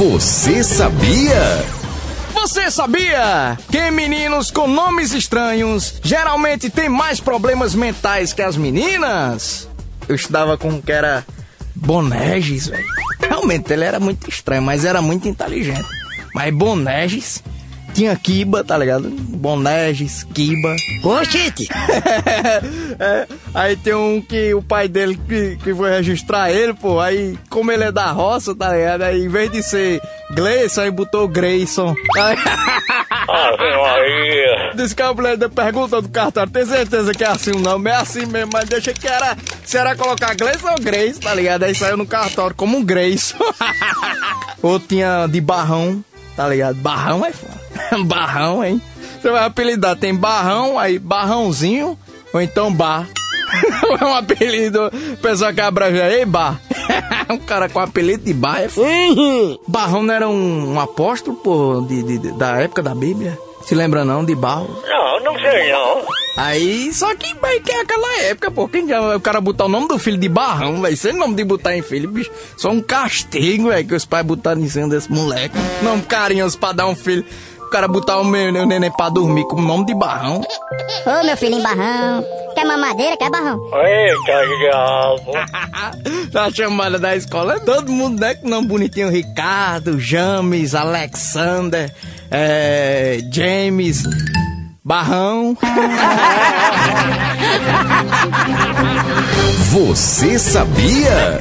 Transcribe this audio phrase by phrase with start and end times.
[0.00, 1.62] Você sabia?
[2.32, 9.68] Você sabia que meninos com nomes estranhos geralmente têm mais problemas mentais que as meninas?
[10.08, 11.22] Eu estudava com um que era
[11.74, 12.86] Boneges, velho.
[13.20, 15.84] Realmente ele era muito estranho, mas era muito inteligente.
[16.34, 17.42] Mas Boneges
[18.00, 19.10] tinha Kiba, tá ligado?
[19.10, 20.74] Boneges, Kiba.
[21.04, 21.68] Oxente!
[22.98, 26.98] é, aí tem um que o pai dele que, que foi registrar ele, pô.
[26.98, 29.02] Aí, como ele é da roça, tá ligado?
[29.02, 30.00] Aí, em vez de ser
[30.30, 31.94] Gleison, aí botou Grayson.
[33.28, 34.72] Ave Maria!
[34.76, 37.90] Diz que a mulher pergunta do cartório, tem certeza que é assim o nome?
[37.90, 39.36] É assim mesmo, mas deixa que era.
[39.62, 41.64] Se era colocar Gleison ou Grace, tá ligado?
[41.64, 43.36] Aí saiu no cartório como um Grayson.
[44.62, 46.02] Ou tinha de Barrão,
[46.34, 46.76] tá ligado?
[46.76, 47.59] Barrão é foda.
[48.04, 48.80] barrão, hein?
[49.20, 51.98] Você vai apelidar, tem Barrão, aí Barrãozinho,
[52.32, 53.06] ou então Bar.
[54.00, 54.90] é um apelido,
[55.20, 56.60] pessoal que abreviar, ei Bar.
[57.28, 58.88] um cara com apelido de Bar é foda.
[59.68, 63.36] Barrão não era um, um apóstolo, pô, de, de- de- da época da Bíblia?
[63.66, 64.82] Se lembra não, de Barro?
[64.88, 66.02] Não, não sei não.
[66.36, 68.66] Aí, só que, bem, que é aquela época, pô.
[68.66, 70.96] Quem já, o cara botar o nome do filho de Barrão, velho.
[70.96, 72.30] Sem nome de botar em filho, bicho.
[72.56, 75.54] Só um castigo, velho, que os pais botaram em cima desse moleque.
[75.82, 77.22] Nome carinhoso pra dar um filho.
[77.70, 80.40] O cara botar o meu o neném pra dormir com o nome de Barrão.
[81.06, 82.24] Ô, meu filhinho barrão.
[82.52, 83.16] Quer mamadeira?
[83.16, 83.60] Quer barrão?
[83.72, 85.30] Eita, diabo.
[86.34, 88.34] Na chamada da escola, é todo mundo, né?
[88.34, 89.08] Com nome bonitinho.
[89.08, 91.94] Ricardo, James, Alexander,
[92.28, 94.02] é, James,
[94.84, 95.56] Barrão.
[99.70, 101.40] Você sabia?